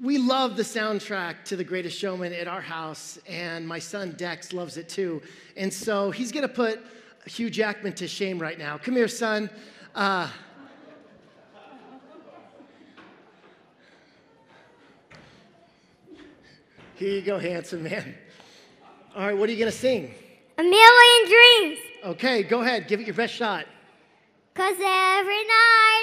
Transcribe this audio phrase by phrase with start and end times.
[0.00, 4.52] we love the soundtrack to The Greatest Showman at our house, and my son Dex
[4.52, 5.22] loves it too.
[5.56, 6.80] And so he's going to put
[7.26, 8.76] Hugh Jackman to shame right now.
[8.76, 9.48] Come here, son.
[9.94, 10.28] Uh,
[16.96, 18.14] here you go, handsome man.
[19.14, 20.12] All right, what are you going to sing?
[20.58, 21.78] A million dreams.
[22.04, 22.88] Okay, go ahead.
[22.88, 23.66] Give it your best shot.
[24.54, 26.01] Cause every night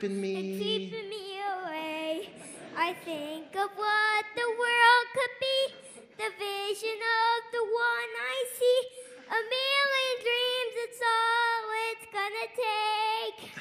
[0.00, 2.30] Keeping me- keeping me away.
[2.74, 5.74] I think of what the world could be,
[6.16, 8.80] the vision of the one I see.
[9.28, 13.52] A million dreams, it's all it's gonna take.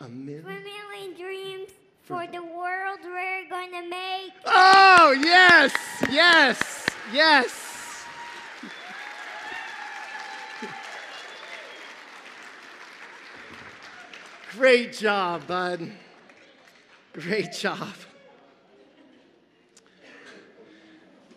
[0.00, 0.64] A A million.
[0.64, 1.70] million dreams
[2.02, 4.32] for the world we're gonna make.
[4.46, 5.72] Oh, yes,
[6.10, 7.63] yes, yes.
[14.64, 15.92] Great job, bud.
[17.12, 17.92] Great job.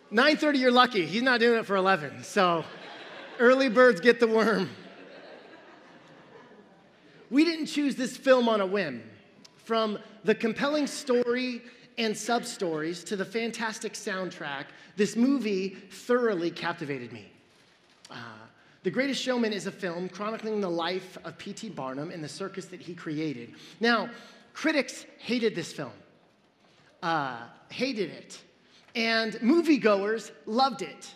[0.09, 1.05] 9:30 you're lucky.
[1.05, 2.23] He's not doing it for 11.
[2.23, 2.63] So
[3.37, 4.69] early birds get the worm.
[7.29, 9.03] We didn't choose this film on a whim.
[9.57, 11.61] From the compelling story
[11.97, 17.29] and sub stories to the fantastic soundtrack, this movie thoroughly captivated me.
[18.09, 18.46] Uh,
[18.83, 21.69] the Greatest Showman is a film chronicling the life of P.T.
[21.69, 23.53] Barnum and the circus that he created.
[23.79, 24.09] Now,
[24.53, 25.91] critics hated this film,
[27.03, 28.41] uh, hated it,
[28.95, 31.13] and moviegoers loved it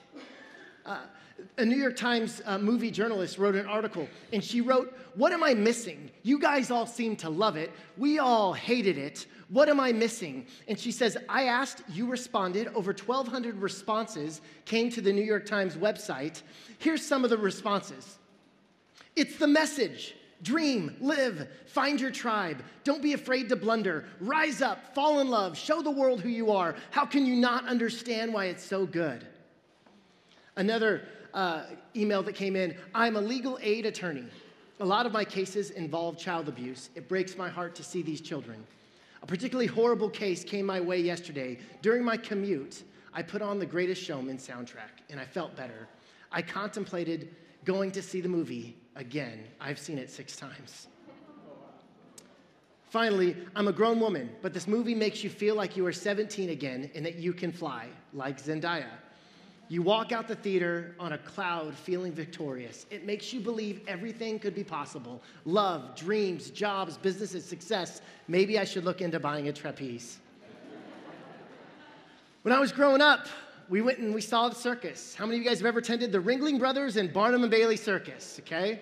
[1.58, 5.44] a New York Times uh, movie journalist wrote an article, and she wrote, What am
[5.44, 6.10] I missing?
[6.24, 7.72] You guys all seem to love it.
[7.98, 9.26] We all hated it.
[9.52, 10.46] What am I missing?
[10.70, 12.70] And she says, I asked, you responded.
[12.70, 16.42] Over 1,200 responses came to the New York Times website.
[16.80, 18.18] Here's some of the responses
[19.16, 20.16] It's the message.
[20.42, 22.64] Dream, live, find your tribe.
[22.84, 24.06] Don't be afraid to blunder.
[24.20, 26.74] Rise up, fall in love, show the world who you are.
[26.90, 29.28] How can you not understand why it's so good?
[30.56, 31.04] Another
[31.36, 34.26] uh, email that came in I'm a legal aid attorney.
[34.80, 36.90] A lot of my cases involve child abuse.
[36.96, 38.66] It breaks my heart to see these children.
[39.22, 41.60] A particularly horrible case came my way yesterday.
[41.82, 42.84] During my commute,
[43.14, 45.88] I put on the Greatest Showman soundtrack and I felt better.
[46.32, 49.44] I contemplated going to see the movie again.
[49.60, 50.88] I've seen it six times.
[52.90, 56.50] Finally, I'm a grown woman, but this movie makes you feel like you are 17
[56.50, 58.90] again and that you can fly, like Zendaya.
[59.72, 62.86] You walk out the theater on a cloud feeling victorious.
[62.92, 68.02] It makes you believe everything could be possible love, dreams, jobs, businesses, success.
[68.28, 70.20] Maybe I should look into buying a trapeze.
[72.42, 73.28] when I was growing up,
[73.70, 75.16] we went and we saw the circus.
[75.16, 77.78] How many of you guys have ever attended the Ringling Brothers and Barnum and Bailey
[77.78, 78.42] Circus?
[78.42, 78.82] Okay?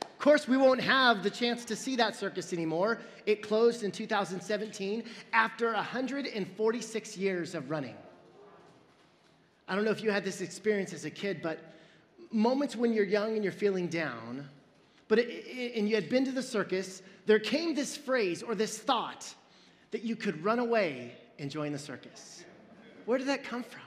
[0.00, 3.00] Of course, we won't have the chance to see that circus anymore.
[3.26, 7.96] It closed in 2017 after 146 years of running.
[9.70, 11.60] I don't know if you had this experience as a kid, but
[12.32, 14.48] moments when you're young and you're feeling down,
[15.06, 18.56] but it, it, and you had been to the circus, there came this phrase or
[18.56, 19.32] this thought
[19.92, 22.44] that you could run away and join the circus.
[23.06, 23.82] Where did that come from?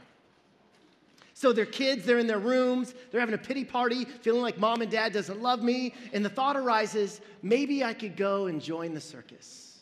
[1.33, 4.81] So they're kids, they're in their rooms, they're having a pity party, feeling like mom
[4.81, 8.93] and dad doesn't love me, and the thought arises, maybe I could go and join
[8.93, 9.79] the circus.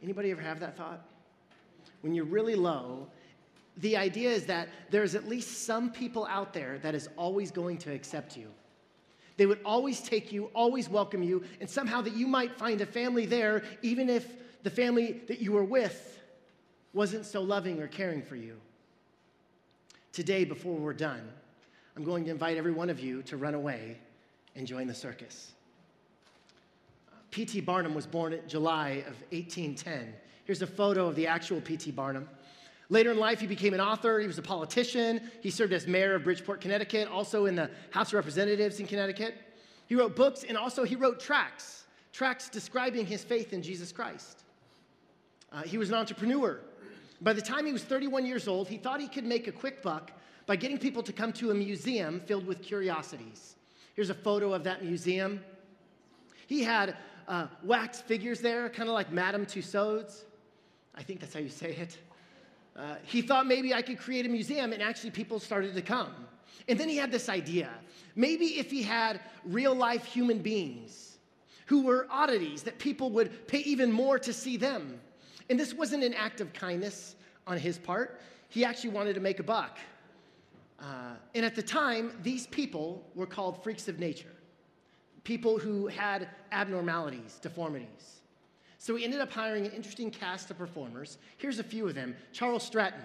[0.00, 1.04] Anybody ever have that thought?
[2.02, 3.08] When you're really low
[3.78, 7.78] the idea is that there's at least some people out there that is always going
[7.78, 8.48] to accept you.
[9.36, 12.86] They would always take you, always welcome you, and somehow that you might find a
[12.86, 14.26] family there, even if
[14.64, 16.20] the family that you were with
[16.92, 18.56] wasn't so loving or caring for you.
[20.12, 21.22] Today, before we're done,
[21.96, 23.98] I'm going to invite every one of you to run away
[24.56, 25.52] and join the circus.
[27.30, 27.60] P.T.
[27.60, 30.12] Barnum was born in July of 1810.
[30.44, 31.92] Here's a photo of the actual P.T.
[31.92, 32.28] Barnum.
[32.90, 34.18] Later in life, he became an author.
[34.18, 35.30] He was a politician.
[35.42, 39.34] He served as mayor of Bridgeport, Connecticut, also in the House of Representatives in Connecticut.
[39.86, 44.44] He wrote books and also he wrote tracts, tracts describing his faith in Jesus Christ.
[45.52, 46.60] Uh, he was an entrepreneur.
[47.20, 49.82] By the time he was 31 years old, he thought he could make a quick
[49.82, 50.12] buck
[50.46, 53.56] by getting people to come to a museum filled with curiosities.
[53.94, 55.40] Here's a photo of that museum.
[56.46, 56.96] He had
[57.26, 60.24] uh, wax figures there, kind of like Madame Tussauds.
[60.94, 61.98] I think that's how you say it.
[62.78, 66.14] Uh, he thought maybe I could create a museum, and actually, people started to come.
[66.68, 67.70] And then he had this idea
[68.14, 71.18] maybe if he had real life human beings
[71.66, 75.00] who were oddities, that people would pay even more to see them.
[75.50, 77.14] And this wasn't an act of kindness
[77.46, 79.78] on his part, he actually wanted to make a buck.
[80.80, 84.34] Uh, and at the time, these people were called freaks of nature.
[85.24, 88.17] people who had abnormalities, deformities.
[88.78, 91.18] So we ended up hiring an interesting cast of performers.
[91.36, 93.02] Here's a few of them Charles Stratton.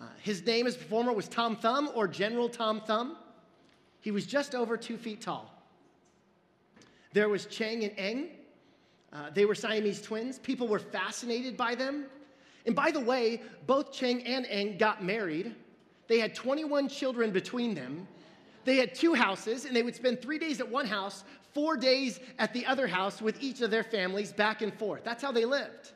[0.00, 3.16] Uh, his name as performer was Tom Thumb or General Tom Thumb.
[4.00, 5.52] He was just over two feet tall.
[7.12, 8.28] There was Chang and Eng.
[9.12, 10.38] Uh, they were Siamese twins.
[10.38, 12.06] People were fascinated by them.
[12.64, 15.54] And by the way, both Chang and Eng got married.
[16.08, 18.08] They had 21 children between them.
[18.64, 21.24] They had two houses, and they would spend three days at one house,
[21.54, 25.04] four days at the other house with each of their families back and forth.
[25.04, 25.92] That's how they lived.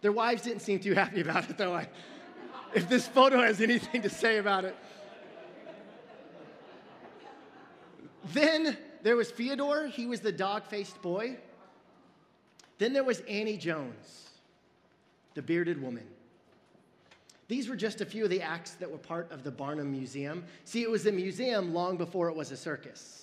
[0.00, 1.74] Their wives didn't seem too happy about it, though.
[1.74, 1.88] I,
[2.74, 4.76] if this photo has anything to say about it.
[8.32, 11.36] Then there was Theodore, he was the dog faced boy.
[12.78, 14.30] Then there was Annie Jones,
[15.34, 16.06] the bearded woman.
[17.48, 20.44] These were just a few of the acts that were part of the Barnum Museum.
[20.64, 23.21] See, it was a museum long before it was a circus.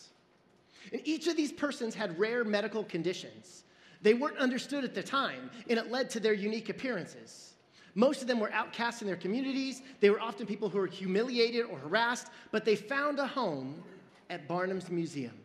[0.91, 3.63] And each of these persons had rare medical conditions.
[4.01, 7.53] They weren't understood at the time, and it led to their unique appearances.
[7.95, 9.81] Most of them were outcasts in their communities.
[9.99, 13.83] They were often people who were humiliated or harassed, but they found a home
[14.29, 15.37] at Barnum's Museum.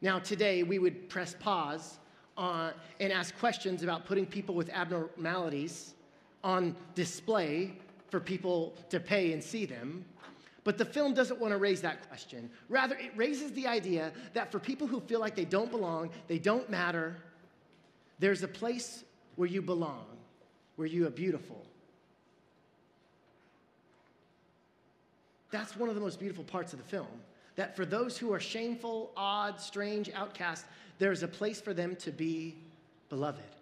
[0.00, 1.98] Now, today, we would press pause
[2.36, 5.94] on, and ask questions about putting people with abnormalities
[6.42, 7.72] on display
[8.10, 10.04] for people to pay and see them.
[10.66, 12.50] But the film doesn't want to raise that question.
[12.68, 16.40] Rather, it raises the idea that for people who feel like they don't belong, they
[16.40, 17.18] don't matter,
[18.18, 19.04] there's a place
[19.36, 20.06] where you belong,
[20.74, 21.64] where you are beautiful.
[25.52, 27.06] That's one of the most beautiful parts of the film
[27.54, 30.66] that for those who are shameful, odd, strange, outcast,
[30.98, 32.56] there's a place for them to be
[33.08, 33.55] beloved.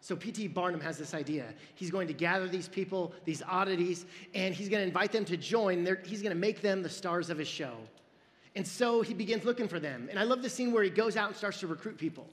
[0.00, 0.48] So P.T.
[0.48, 1.52] Barnum has this idea.
[1.74, 5.36] He's going to gather these people, these oddities, and he's going to invite them to
[5.36, 5.86] join.
[6.04, 7.74] He's going to make them the stars of his show.
[8.56, 10.08] And so he begins looking for them.
[10.10, 12.26] And I love the scene where he goes out and starts to recruit people.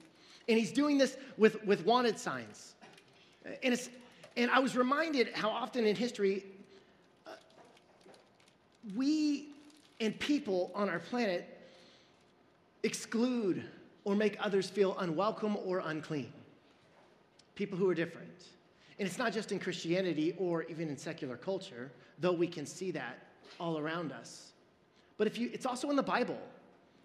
[0.47, 2.75] And he's doing this with, with wanted signs.
[3.61, 3.89] And, it's,
[4.37, 6.45] and I was reminded how often in history
[7.25, 7.31] uh,
[8.95, 9.49] we
[9.99, 11.57] and people on our planet
[12.83, 13.63] exclude
[14.05, 16.31] or make others feel unwelcome or unclean.
[17.57, 18.45] People who are different.
[18.99, 22.91] And it's not just in Christianity or even in secular culture, though we can see
[22.91, 23.17] that
[23.59, 24.51] all around us.
[25.17, 26.37] But if you, it's also in the Bible.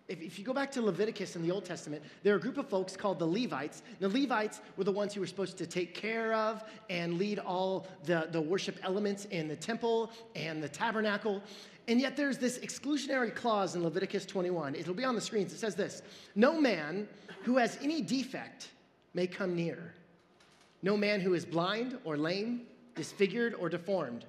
[0.08, 2.58] If, if, you go back to Leviticus in the Old Testament, there are a group
[2.58, 3.82] of folks called the Levites.
[3.98, 7.86] The Levites were the ones who were supposed to take care of and lead all
[8.04, 11.42] the, the worship elements in the temple and the tabernacle.
[11.88, 14.74] And yet there's this exclusionary clause in Leviticus 21.
[14.74, 15.54] It'll be on the screens.
[15.54, 16.02] It says this
[16.34, 17.08] No man
[17.44, 18.68] who has any defect
[19.14, 19.94] may come near.
[20.82, 22.62] No man who is blind or lame,
[22.94, 24.24] disfigured or deformed.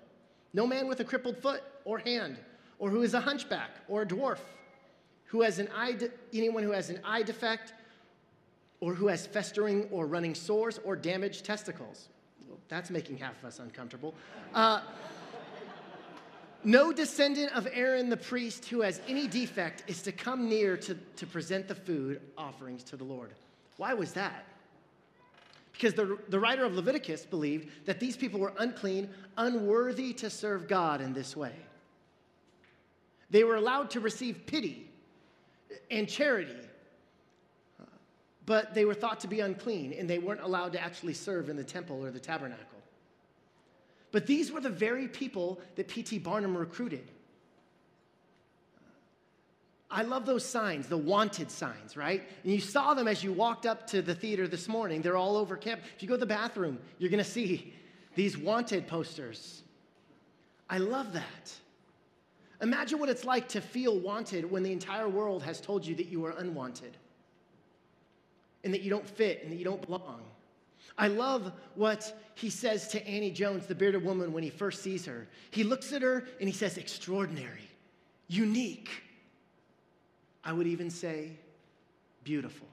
[0.53, 2.37] No man with a crippled foot or hand,
[2.79, 4.39] or who is a hunchback or a dwarf,
[5.25, 7.73] who has an eye de- anyone who has an eye defect,
[8.79, 12.09] or who has festering or running sores or damaged testicles.
[12.47, 14.13] Well, that's making half of us uncomfortable.
[14.53, 14.81] Uh,
[16.65, 20.95] no descendant of Aaron the priest who has any defect is to come near to,
[21.15, 23.31] to present the food offerings to the Lord.
[23.77, 24.45] Why was that?
[25.73, 30.67] Because the, the writer of Leviticus believed that these people were unclean, unworthy to serve
[30.67, 31.53] God in this way.
[33.29, 34.87] They were allowed to receive pity
[35.89, 36.55] and charity,
[38.45, 41.55] but they were thought to be unclean and they weren't allowed to actually serve in
[41.55, 42.79] the temple or the tabernacle.
[44.11, 46.19] But these were the very people that P.T.
[46.19, 47.09] Barnum recruited.
[49.93, 52.23] I love those signs, the wanted signs, right?
[52.43, 55.03] And you saw them as you walked up to the theater this morning.
[55.03, 55.81] They're all over camp.
[55.95, 57.75] If you go to the bathroom, you're going to see
[58.15, 59.61] these wanted posters.
[60.67, 61.53] I love that.
[62.59, 66.07] Imagine what it's like to feel wanted when the entire world has told you that
[66.07, 66.97] you are unwanted
[68.63, 70.23] and that you don't fit and that you don't belong.
[70.97, 75.05] I love what he says to Annie Jones, the bearded woman, when he first sees
[75.05, 75.27] her.
[75.51, 77.69] He looks at her and he says, extraordinary,
[78.27, 78.89] unique.
[80.43, 81.31] I would even say,
[82.23, 82.67] beautiful.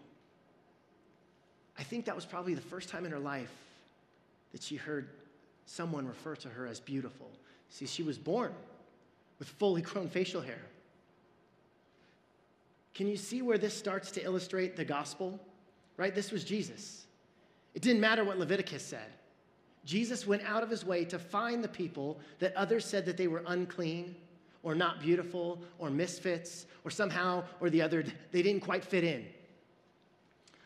[1.79, 3.53] I think that was probably the first time in her life
[4.53, 5.09] that she heard
[5.67, 7.31] someone refer to her as beautiful.
[7.71, 8.53] See, she was born
[9.39, 10.61] with fully grown facial hair.
[12.95, 15.39] Can you see where this starts to illustrate the gospel?
[15.97, 16.15] Right?
[16.15, 17.07] This was Jesus.
[17.75, 19.13] It didn't matter what Leviticus said.
[19.85, 23.29] Jesus went out of his way to find the people that others said that they
[23.29, 24.15] were unclean
[24.63, 29.25] or not beautiful or misfits or somehow or the other, they didn't quite fit in.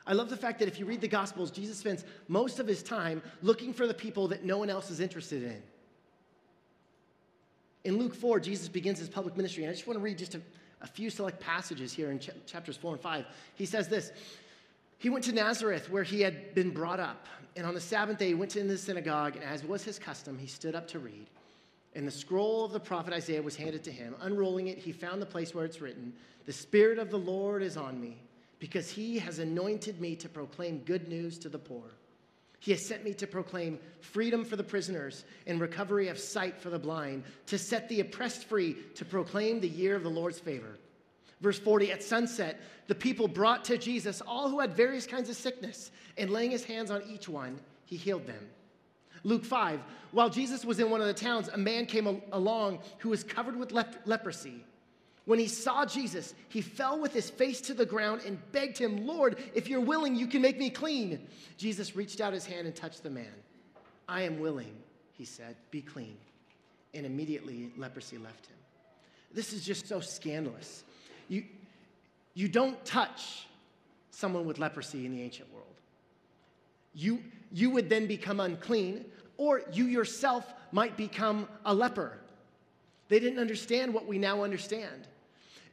[0.07, 2.83] I love the fact that if you read the Gospels, Jesus spends most of his
[2.83, 5.63] time looking for the people that no one else is interested in.
[7.85, 10.35] In Luke 4, Jesus begins his public ministry, and I just want to read just
[10.35, 10.43] a,
[10.83, 13.27] a few select passages here in ch- chapters 4 and 5.
[13.55, 14.13] He says this
[14.99, 18.29] He went to Nazareth where he had been brought up, and on the Sabbath day
[18.29, 21.29] he went into the synagogue, and as was his custom, he stood up to read.
[21.95, 24.17] And the scroll of the prophet Isaiah was handed to him.
[24.21, 26.13] Unrolling it, he found the place where it's written
[26.47, 28.23] The Spirit of the Lord is on me,
[28.59, 31.85] because he has anointed me to proclaim good news to the poor.
[32.59, 36.71] He has sent me to proclaim freedom for the prisoners and recovery of sight for
[36.71, 40.79] the blind, to set the oppressed free, to proclaim the year of the Lord's favor.
[41.43, 45.37] Verse 40 At sunset, the people brought to Jesus all who had various kinds of
[45.37, 48.49] sickness, and laying his hands on each one, he healed them.
[49.25, 49.81] Luke 5
[50.12, 53.57] While Jesus was in one of the towns, a man came along who was covered
[53.57, 54.64] with lep- leprosy.
[55.25, 59.07] When he saw Jesus, he fell with his face to the ground and begged him,
[59.07, 61.26] Lord, if you're willing, you can make me clean.
[61.57, 63.33] Jesus reached out his hand and touched the man.
[64.07, 64.75] I am willing,
[65.14, 66.19] he said, be clean.
[66.93, 68.57] And immediately leprosy left him.
[69.33, 70.85] This is just so scandalous.
[71.28, 71.45] You,
[72.35, 73.47] you don't touch
[74.11, 75.66] someone with leprosy in the ancient world.
[76.95, 82.19] You, you would then become unclean, or you yourself might become a leper.
[83.09, 85.07] They didn't understand what we now understand.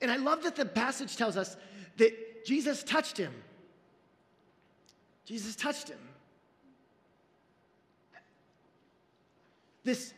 [0.02, 1.56] And I love that the passage tells us
[1.98, 3.34] that Jesus touched him.
[5.26, 6.00] Jesus touched him.
[9.84, 10.14] This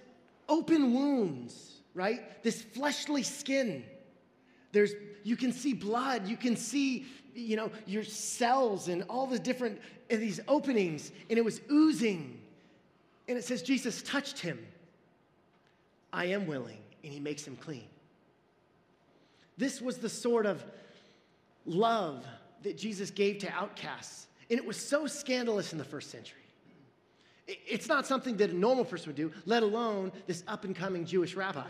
[0.50, 2.44] open wounds, right?
[2.44, 3.84] This fleshly skin.
[4.72, 9.40] There's you can see blood, you can see, you know, your cells and all the
[9.40, 12.40] different these openings, and it was oozing.
[13.28, 14.60] And it says Jesus touched him.
[16.12, 17.88] I am willing, and he makes him clean.
[19.58, 20.64] This was the sort of
[21.66, 22.26] love
[22.64, 24.28] that Jesus gave to outcasts.
[24.50, 26.40] And it was so scandalous in the first century.
[27.48, 31.06] It's not something that a normal person would do, let alone this up and coming
[31.06, 31.70] Jewish rabbi.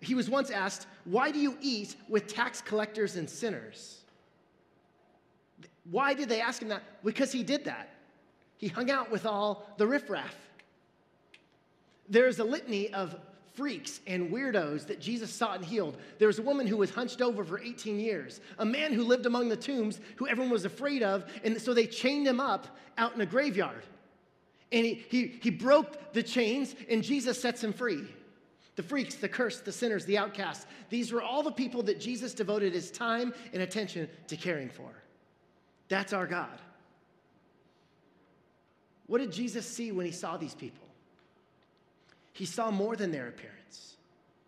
[0.00, 4.02] He was once asked, Why do you eat with tax collectors and sinners?
[5.90, 6.82] Why did they ask him that?
[7.02, 7.88] Because he did that.
[8.58, 10.34] He hung out with all the riffraff.
[12.08, 13.16] There's a litany of
[13.54, 15.96] freaks and weirdos that Jesus sought and healed.
[16.18, 19.26] There was a woman who was hunched over for 18 years, a man who lived
[19.26, 23.14] among the tombs who everyone was afraid of, and so they chained him up out
[23.14, 23.82] in a graveyard.
[24.70, 28.04] And he, he, he broke the chains, and Jesus sets him free.
[28.76, 30.66] The freaks, the cursed, the sinners, the outcasts.
[30.88, 34.90] These were all the people that Jesus devoted his time and attention to caring for.
[35.88, 36.60] That's our God.
[39.08, 40.86] What did Jesus see when he saw these people?
[42.32, 43.96] He saw more than their appearance,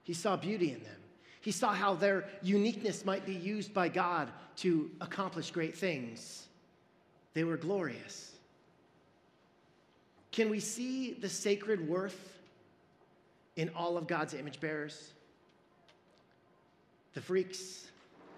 [0.04, 0.94] he saw beauty in them.
[1.42, 6.46] He saw how their uniqueness might be used by God to accomplish great things.
[7.32, 8.32] They were glorious.
[10.32, 12.38] Can we see the sacred worth
[13.56, 15.12] in all of God's image bearers?
[17.14, 17.86] The freaks,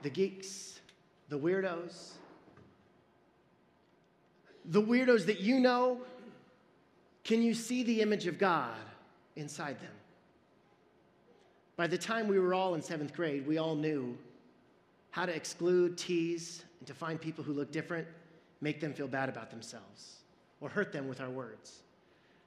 [0.03, 0.81] the geeks,
[1.29, 2.13] the weirdos.
[4.65, 6.01] The weirdos that you know,
[7.25, 8.75] can you see the image of God
[9.37, 9.93] inside them.
[11.77, 14.17] By the time we were all in seventh grade, we all knew
[15.11, 18.07] how to exclude, tease, and to find people who look different,
[18.61, 20.19] make them feel bad about themselves,
[20.61, 21.81] or hurt them with our words.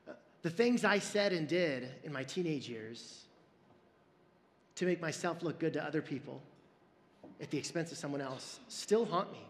[0.08, 3.24] Uh, the things I said and did in my teenage years
[4.76, 6.42] to make myself look good to other people
[7.42, 9.46] at the expense of someone else still haunt me.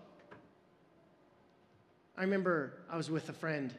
[2.18, 3.74] I remember I was with a friend.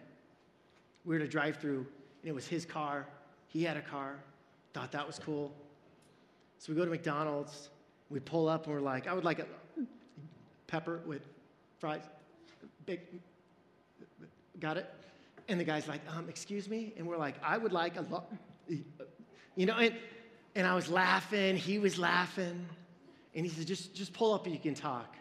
[1.06, 3.06] We were a drive through, and it was his car.
[3.48, 4.16] He had a car,
[4.74, 5.54] thought that was cool.
[6.58, 7.70] So we go to McDonald's,
[8.10, 9.46] we pull up, and we're like, I would like a
[10.66, 11.22] pepper with
[11.78, 12.02] fries,
[12.84, 13.00] big,
[14.58, 14.92] got it?
[15.48, 16.92] And the guy's like, um, excuse me?
[16.96, 18.30] And we're like, I would like a lot,
[19.54, 19.94] you know, and,
[20.56, 22.66] and I was laughing, he was laughing.
[23.34, 25.14] And he said, just, just pull up and you can talk.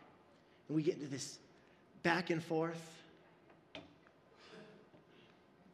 [0.68, 1.38] And we get into this
[2.02, 2.95] back and forth.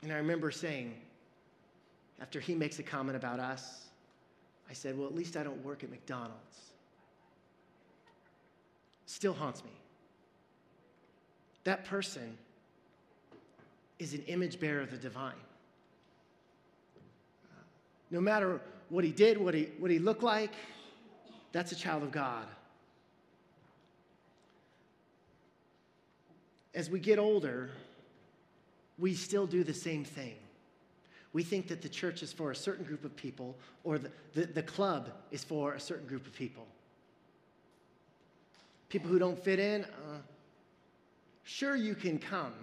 [0.01, 0.95] And I remember saying,
[2.21, 3.85] after he makes a comment about us,
[4.69, 6.71] I said, Well, at least I don't work at McDonald's.
[9.05, 9.71] Still haunts me.
[11.63, 12.37] That person
[13.99, 15.33] is an image bearer of the divine.
[18.09, 20.53] No matter what he did, what he, what he looked like,
[21.51, 22.45] that's a child of God.
[26.73, 27.69] As we get older,
[29.01, 30.35] we still do the same thing.
[31.33, 34.45] We think that the church is for a certain group of people or the, the,
[34.45, 36.67] the club is for a certain group of people.
[38.89, 40.19] People who don't fit in, uh,
[41.43, 42.53] sure, you can come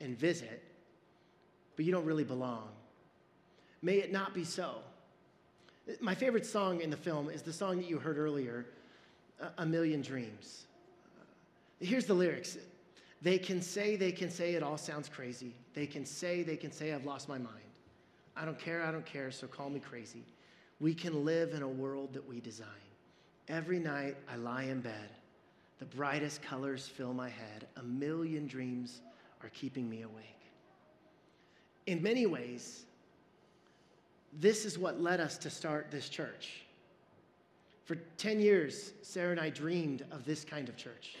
[0.00, 0.62] and visit,
[1.76, 2.68] but you don't really belong.
[3.80, 4.74] May it not be so.
[6.00, 8.66] My favorite song in the film is the song that you heard earlier,
[9.58, 10.64] A Million Dreams.
[11.80, 12.58] Here's the lyrics
[13.24, 15.54] They can say, they can say, it all sounds crazy.
[15.72, 17.48] They can say, they can say, I've lost my mind.
[18.36, 20.24] I don't care, I don't care, so call me crazy.
[20.78, 22.68] We can live in a world that we design.
[23.48, 25.08] Every night I lie in bed.
[25.78, 27.66] The brightest colors fill my head.
[27.78, 29.00] A million dreams
[29.42, 30.26] are keeping me awake.
[31.86, 32.84] In many ways,
[34.38, 36.66] this is what led us to start this church.
[37.86, 41.16] For 10 years, Sarah and I dreamed of this kind of church.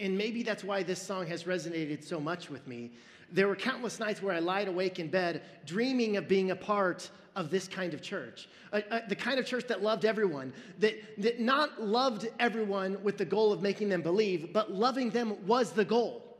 [0.00, 2.90] And maybe that's why this song has resonated so much with me.
[3.32, 7.10] There were countless nights where I lied awake in bed dreaming of being a part
[7.36, 8.48] of this kind of church.
[9.08, 13.52] the kind of church that loved everyone, that, that not loved everyone with the goal
[13.52, 16.33] of making them believe, but loving them was the goal.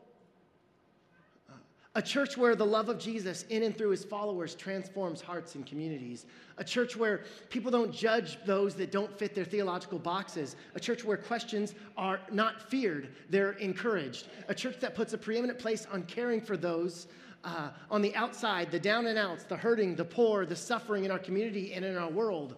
[1.97, 5.65] A church where the love of Jesus in and through his followers transforms hearts and
[5.65, 6.27] communities.
[6.59, 10.57] A church where people don't judge those that don't fit their theological boxes.
[10.75, 14.27] A church where questions are not feared, they're encouraged.
[14.49, 17.07] A church that puts a preeminent place on caring for those
[17.45, 21.13] uh, on the outside, the down and outs, the hurting, the poor, the suffering in
[21.13, 22.57] our community and in our world.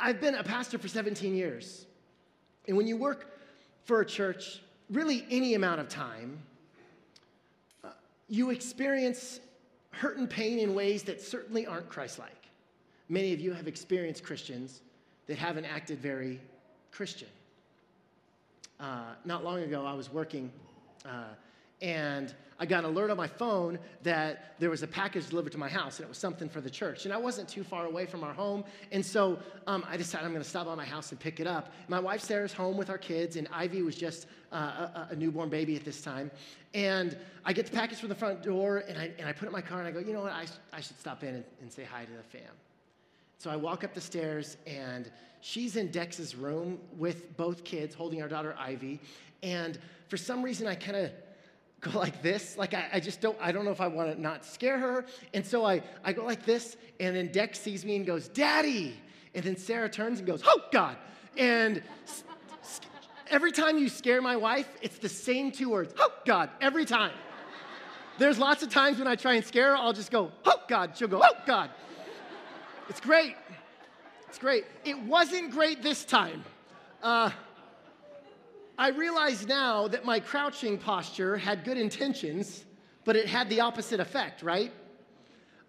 [0.00, 1.86] I've been a pastor for 17 years.
[2.66, 3.38] And when you work
[3.84, 6.38] for a church, really any amount of time,
[8.28, 9.40] you experience
[9.90, 12.48] hurt and pain in ways that certainly aren't Christ like.
[13.08, 14.80] Many of you have experienced Christians
[15.26, 16.40] that haven't acted very
[16.90, 17.28] Christian.
[18.80, 20.50] Uh, not long ago, I was working
[21.04, 21.34] uh,
[21.82, 25.58] and I got an alert on my phone that there was a package delivered to
[25.58, 27.04] my house, and it was something for the church.
[27.04, 30.32] And I wasn't too far away from our home, and so um, I decided I'm
[30.32, 31.72] going to stop by my house and pick it up.
[31.88, 35.48] My wife Sarah's home with our kids, and Ivy was just uh, a, a, newborn
[35.48, 36.30] baby at this time.
[36.74, 39.48] And I get the package from the front door, and I, and I put it
[39.48, 41.44] in my car, and I go, you know what, I, I should stop in and,
[41.60, 42.52] and say hi to the fam.
[43.38, 48.22] So I walk up the stairs, and she's in Dex's room with both kids holding
[48.22, 49.00] our daughter Ivy.
[49.42, 49.78] And
[50.08, 51.10] for some reason, I kind of
[51.84, 52.56] go like this.
[52.56, 55.04] Like I, I, just don't, I don't know if I want to not scare her.
[55.32, 58.96] And so I, I go like this, and then Dex sees me and goes, Daddy.
[59.34, 60.96] And then Sarah turns and goes, Oh God.
[61.36, 61.82] And
[63.28, 67.12] every time you scare my wife, it's the same two words, Oh God, every time.
[68.16, 70.96] There's lots of times when I try and scare her, I'll just go, Oh God.
[70.96, 71.70] She'll go, Oh God.
[72.88, 73.34] It's great.
[74.28, 74.64] It's great.
[74.84, 76.44] It wasn't great this time.
[77.02, 77.30] Uh,
[78.76, 82.64] I realize now that my crouching posture had good intentions,
[83.04, 84.72] but it had the opposite effect, right?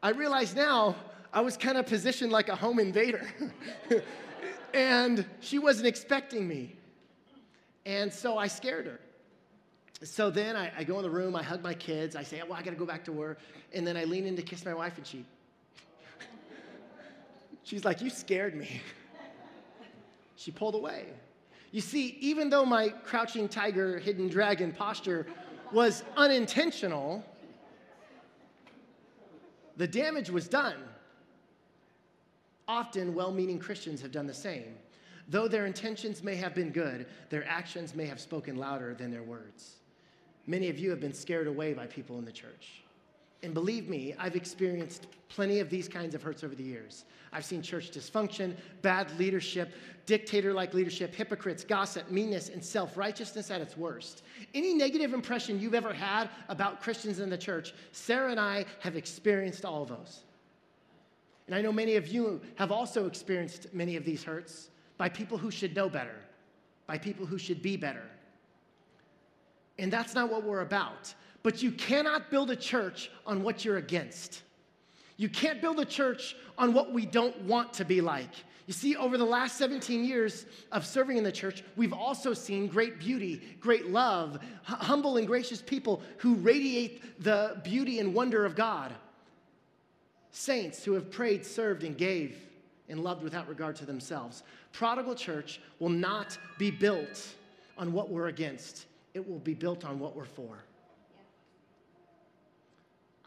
[0.01, 0.95] I realize now
[1.31, 3.27] I was kind of positioned like a home invader.
[4.73, 6.75] and she wasn't expecting me.
[7.85, 8.99] And so I scared her.
[10.01, 12.53] So then I, I, go in the room, I hug my kids, I say, well,
[12.53, 13.39] I gotta go back to work.
[13.73, 15.25] And then I lean in to kiss my wife, and she,
[17.63, 18.81] she's like, You scared me.
[20.37, 21.05] She pulled away.
[21.75, 25.27] You see, even though my crouching tiger, hidden dragon posture
[25.73, 27.21] was unintentional,
[29.75, 30.77] the damage was done.
[32.65, 34.77] Often, well meaning Christians have done the same.
[35.27, 39.23] Though their intentions may have been good, their actions may have spoken louder than their
[39.23, 39.75] words.
[40.47, 42.84] Many of you have been scared away by people in the church.
[43.43, 47.05] And believe me, I've experienced plenty of these kinds of hurts over the years.
[47.31, 49.73] I've seen church dysfunction, bad leadership,
[50.05, 54.23] dictator like leadership, hypocrites, gossip, meanness, and self righteousness at its worst.
[54.53, 58.95] Any negative impression you've ever had about Christians in the church, Sarah and I have
[58.95, 60.21] experienced all of those.
[61.47, 65.37] And I know many of you have also experienced many of these hurts by people
[65.37, 66.15] who should know better,
[66.87, 68.03] by people who should be better.
[69.77, 71.13] And that's not what we're about.
[71.45, 74.41] But you cannot build a church on what you're against.
[75.15, 78.31] You can't build a church on what we don't want to be like.
[78.65, 82.65] You see, over the last 17 years of serving in the church, we've also seen
[82.65, 88.55] great beauty, great love, humble and gracious people who radiate the beauty and wonder of
[88.55, 88.91] God.
[90.31, 92.35] Saints who have prayed, served, and gave
[92.89, 94.41] and loved without regard to themselves.
[94.71, 97.23] Prodigal church will not be built
[97.77, 100.57] on what we're against, it will be built on what we're for.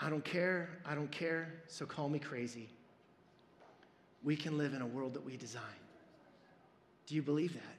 [0.00, 2.68] I don't care, I don't care, so call me crazy.
[4.22, 5.62] We can live in a world that we design.
[7.06, 7.76] Do you believe that?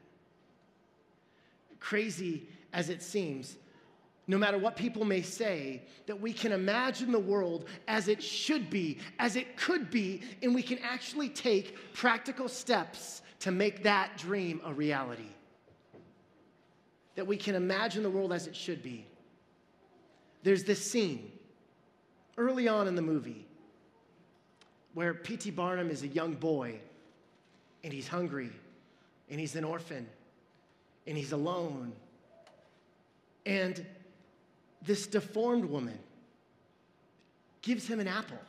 [1.79, 3.55] Crazy as it seems,
[4.27, 8.69] no matter what people may say, that we can imagine the world as it should
[8.69, 14.17] be, as it could be, and we can actually take practical steps to make that
[14.17, 15.29] dream a reality.
[17.15, 19.05] That we can imagine the world as it should be.
[20.43, 21.32] There's this scene
[22.39, 23.45] early on in the movie
[24.93, 25.52] where P.T.
[25.52, 26.80] Barnum is a young boy
[27.84, 28.49] and he's hungry
[29.30, 30.08] and he's an orphan
[31.06, 31.91] and he's alone.
[33.45, 33.86] And
[34.82, 35.99] this deformed woman
[37.62, 38.39] gives him an apple.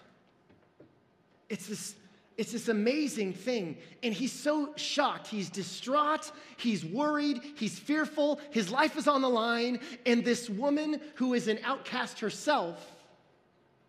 [1.48, 1.94] It's this,
[2.37, 3.76] it's this amazing thing.
[4.03, 5.26] And he's so shocked.
[5.26, 6.31] He's distraught.
[6.57, 7.40] He's worried.
[7.57, 8.40] He's fearful.
[8.50, 9.81] His life is on the line.
[10.07, 12.99] And this woman, who is an outcast herself,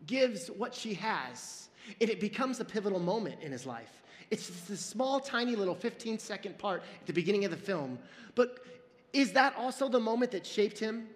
[0.08, 1.70] gives what she has.
[2.00, 4.02] And it becomes a pivotal moment in his life.
[4.30, 8.00] It's this small, tiny little 15 second part at the beginning of the film.
[8.36, 8.60] But
[9.14, 11.08] is that also the moment that shaped him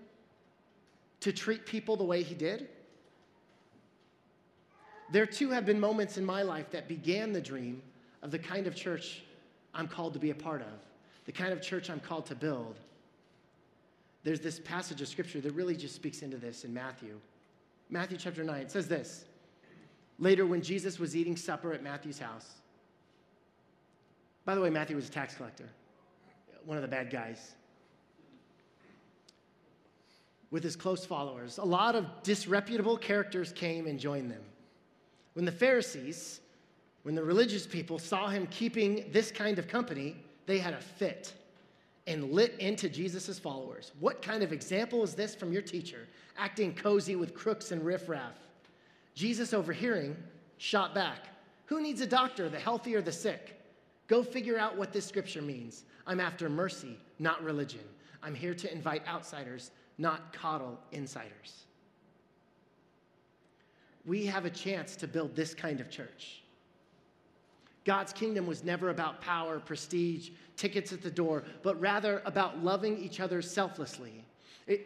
[1.22, 2.68] to treat people the way he did?
[5.12, 7.82] There too have been moments in my life that began the dream
[8.22, 9.24] of the kind of church
[9.74, 10.80] I'm called to be a part of,
[11.26, 12.80] the kind of church I'm called to build.
[14.24, 17.20] There's this passage of scripture that really just speaks into this in Matthew.
[17.90, 19.26] Matthew chapter 9 it says this
[20.18, 22.56] Later, when Jesus was eating supper at Matthew's house,
[24.46, 25.68] by the way, Matthew was a tax collector,
[26.66, 27.56] one of the bad guys.
[30.52, 34.44] With his close followers, a lot of disreputable characters came and joined them.
[35.34, 36.40] When the Pharisees,
[37.04, 41.34] when the religious people saw him keeping this kind of company, they had a fit
[42.08, 43.92] and lit into Jesus' followers.
[44.00, 48.34] What kind of example is this from your teacher, acting cozy with crooks and riffraff?
[49.14, 50.16] Jesus, overhearing,
[50.58, 51.28] shot back
[51.66, 53.60] Who needs a doctor, the healthy or the sick?
[54.08, 55.86] Go figure out what this scripture means.
[56.06, 57.82] I'm after mercy, not religion.
[58.22, 61.66] I'm here to invite outsiders, not coddle insiders
[64.06, 66.44] we have a chance to build this kind of church.
[67.86, 72.98] God's kingdom was never about power, prestige, tickets at the door, but rather about loving
[72.98, 74.26] each other selflessly.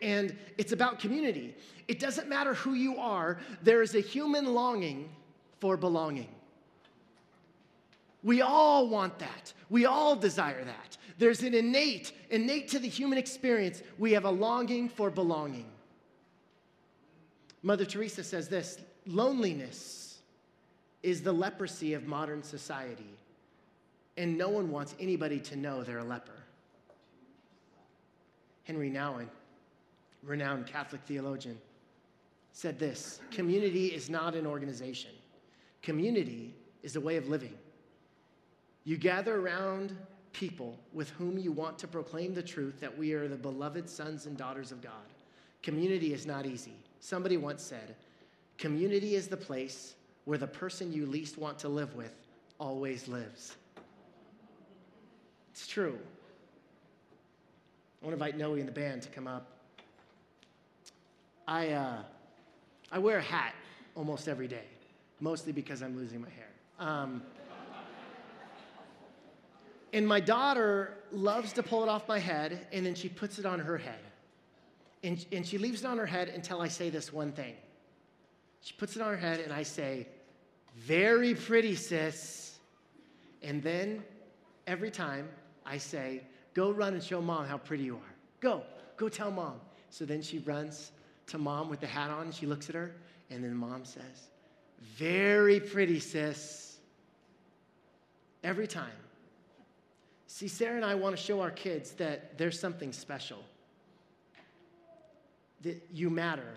[0.02, 1.56] And it's about community.
[1.88, 5.10] It doesn't matter who you are, there is a human longing
[5.60, 6.28] for belonging.
[8.22, 9.54] We all want that.
[9.70, 10.98] We all desire that.
[11.18, 15.66] There's an innate, innate to the human experience, we have a longing for belonging.
[17.64, 20.09] Mother Teresa says this Loneliness
[21.04, 23.10] is the leprosy of modern society,
[24.18, 26.32] and no one wants anybody to know they're a leper.
[28.64, 29.28] Henry Nouwen,
[30.24, 31.58] renowned Catholic theologian,
[32.52, 35.12] said this Community is not an organization,
[35.82, 37.54] community is a way of living.
[38.84, 39.96] You gather around
[40.34, 44.26] people with whom you want to proclaim the truth that we are the beloved sons
[44.26, 44.94] and daughters of God.
[45.64, 46.76] Community is not easy.
[47.00, 47.96] Somebody once said,
[48.58, 49.96] Community is the place
[50.30, 52.14] where the person you least want to live with
[52.60, 53.56] always lives.
[55.50, 55.98] It's true.
[58.00, 59.48] I want to invite Noe and the band to come up.
[61.48, 62.04] I, uh,
[62.92, 63.56] I wear a hat
[63.96, 64.66] almost every day,
[65.20, 66.50] mostly because I'm losing my hair.
[66.78, 67.24] Um,
[69.94, 73.48] and my daughter loves to pull it off my head, and then she puts it
[73.48, 74.02] on her head.
[75.02, 77.56] And, and she leaves it on her head until I say this one thing
[78.62, 80.08] she puts it on her head, and I say,
[80.80, 82.58] Very pretty, sis.
[83.42, 84.04] And then
[84.66, 85.28] every time
[85.66, 88.16] I say, Go run and show mom how pretty you are.
[88.40, 88.64] Go,
[88.98, 89.62] go tell mom.
[89.92, 90.92] So then she runs
[91.28, 92.96] to mom with the hat on, she looks at her,
[93.30, 94.30] and then mom says,
[94.98, 96.78] Very pretty, sis.
[98.44, 98.92] Every time.
[100.28, 103.44] See, Sarah and I want to show our kids that there's something special,
[105.62, 106.54] that you matter,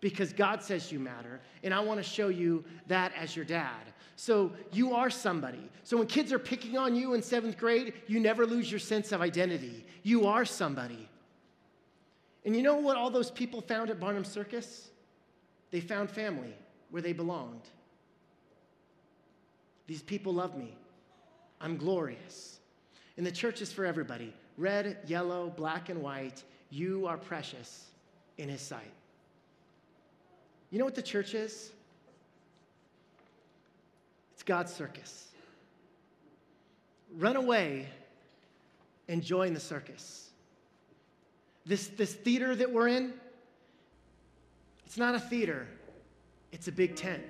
[0.00, 1.40] because God says you matter.
[1.62, 3.92] And I want to show you that as your dad.
[4.16, 5.70] So you are somebody.
[5.82, 9.12] So when kids are picking on you in seventh grade, you never lose your sense
[9.12, 9.84] of identity.
[10.02, 11.08] You are somebody.
[12.44, 14.90] And you know what all those people found at Barnum Circus?
[15.70, 16.54] They found family
[16.90, 17.62] where they belonged.
[19.86, 20.76] These people love me.
[21.60, 22.60] I'm glorious.
[23.16, 26.42] And the church is for everybody red, yellow, black, and white.
[26.70, 27.86] You are precious
[28.38, 28.92] in His sight.
[30.70, 31.72] You know what the church is?
[34.34, 35.28] It's God's circus.
[37.16, 37.88] Run away
[39.08, 40.30] and join the circus.
[41.66, 43.12] This, this theater that we're in,
[44.86, 45.66] it's not a theater,
[46.52, 47.22] it's a big tent.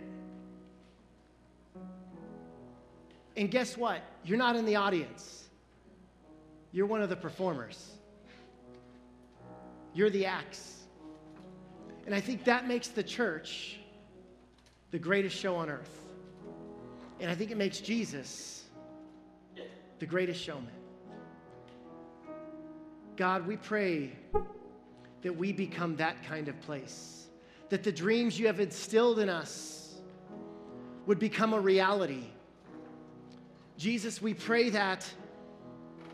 [3.37, 4.03] And guess what?
[4.25, 5.49] You're not in the audience,
[6.73, 7.91] you're one of the performers,
[9.95, 10.80] you're the acts.
[12.11, 13.77] And I think that makes the church
[14.91, 15.97] the greatest show on earth.
[17.21, 18.65] And I think it makes Jesus
[20.01, 20.73] the greatest showman.
[23.15, 24.11] God, we pray
[25.23, 27.29] that we become that kind of place,
[27.69, 29.95] that the dreams you have instilled in us
[31.07, 32.25] would become a reality.
[33.77, 35.09] Jesus, we pray that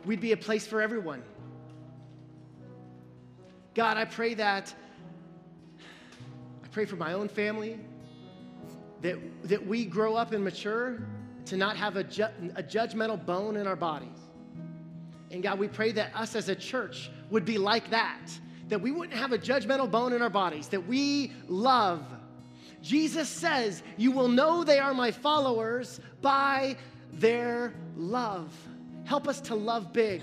[0.04, 1.22] we'd be a place for everyone.
[3.74, 4.74] God, I pray that,
[6.76, 7.80] pray for my own family,
[9.00, 10.98] that, that we grow up and mature
[11.46, 14.18] to not have a, ju- a judgmental bone in our bodies.
[15.30, 18.28] And God, we pray that us as a church would be like that,
[18.68, 22.04] that we wouldn't have a judgmental bone in our bodies, that we love.
[22.82, 26.76] Jesus says, You will know they are my followers by
[27.10, 28.52] their love.
[29.04, 30.20] Help us to love big.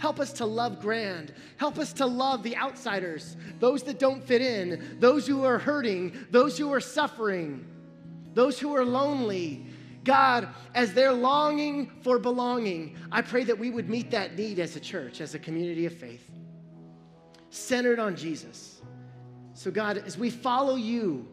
[0.00, 1.34] Help us to love grand.
[1.58, 6.16] Help us to love the outsiders, those that don't fit in, those who are hurting,
[6.30, 7.66] those who are suffering,
[8.32, 9.66] those who are lonely.
[10.02, 14.74] God, as they're longing for belonging, I pray that we would meet that need as
[14.74, 16.30] a church, as a community of faith,
[17.50, 18.80] centered on Jesus.
[19.52, 21.28] So, God, as we follow you,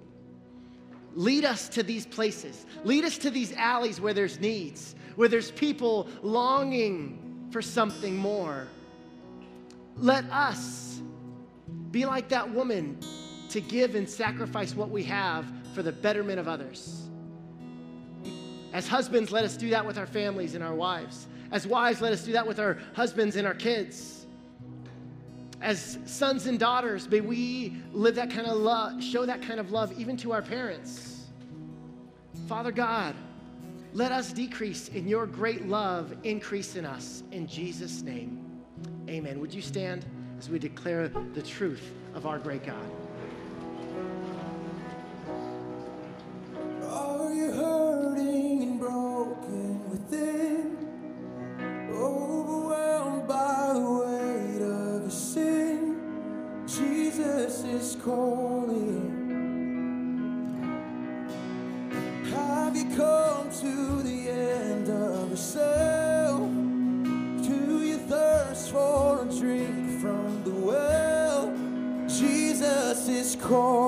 [1.13, 5.51] lead us to these places, lead us to these alleys where there's needs, where there's
[5.51, 8.68] people longing for something more.
[9.96, 11.02] Let us
[11.92, 13.00] be like that woman
[13.50, 17.04] to give and sacrifice what we have for the betterment of others.
[18.74, 21.28] As husbands, let us do that with our families and our wives.
[21.52, 24.26] As wives, let us do that with our husbands and our kids.
[25.62, 29.72] As sons and daughters, may we live that kind of love, show that kind of
[29.72, 31.26] love even to our parents.
[32.48, 33.16] Father God,
[33.98, 37.24] let us decrease in your great love, increase in us.
[37.32, 38.46] In Jesus' name,
[39.10, 39.40] amen.
[39.40, 40.06] Would you stand
[40.38, 41.82] as we declare the truth
[42.14, 42.76] of our great God?
[46.84, 50.78] Are you hurting and broken within?
[51.92, 56.00] Overwhelmed by the weight of your sin?
[56.68, 59.16] Jesus is calling.
[62.32, 63.16] Have you come
[63.62, 66.41] to the end of yourself?
[67.48, 71.52] Do you thirst for a drink from the well?
[72.08, 73.87] Jesus is calling.